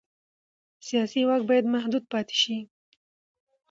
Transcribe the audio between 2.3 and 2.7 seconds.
شي